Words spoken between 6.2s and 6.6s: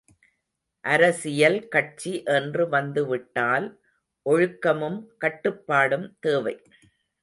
தேவை.